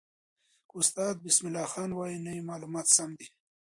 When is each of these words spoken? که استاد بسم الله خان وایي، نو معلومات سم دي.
که 0.69 0.73
استاد 0.79 1.15
بسم 1.25 1.43
الله 1.47 1.67
خان 1.73 1.89
وایي، 1.93 2.17
نو 2.25 2.31
معلومات 2.49 2.87
سم 2.95 3.09
دي. 3.19 3.27